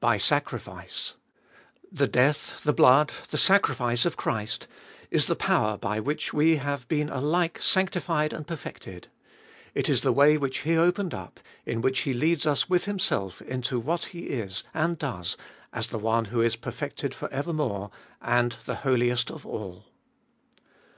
By 0.00 0.18
sacrifice. 0.18 1.14
The 1.90 2.06
death, 2.06 2.62
the 2.62 2.74
blood, 2.74 3.10
the 3.30 3.38
sacrifice 3.38 4.04
of 4.04 4.18
Christ, 4.18 4.66
is 5.10 5.28
the 5.28 5.34
power 5.34 5.78
by 5.78 5.98
which 5.98 6.34
we 6.34 6.56
have 6.56 6.86
been 6.88 7.08
alike 7.08 7.58
sanctified 7.62 8.34
and 8.34 8.46
perfected. 8.46 9.08
It 9.74 9.88
is 9.88 10.02
the 10.02 10.12
way 10.12 10.36
which 10.36 10.58
He 10.58 10.76
opened 10.76 11.14
up, 11.14 11.40
in 11.64 11.80
which 11.80 12.00
He 12.00 12.12
leads 12.12 12.46
us 12.46 12.68
with 12.68 12.84
Himself 12.84 13.40
into 13.40 13.80
what 13.80 14.04
He 14.12 14.24
is 14.26 14.62
and 14.74 14.98
does 14.98 15.38
as 15.72 15.86
the 15.86 15.96
One 15.98 16.26
who 16.26 16.42
is 16.42 16.54
perfected 16.54 17.14
for 17.14 17.32
evermore, 17.32 17.90
and 18.20 18.58
the 18.66 18.74
Holiest 18.84 19.30
of 19.30 19.46
All. 19.46 19.86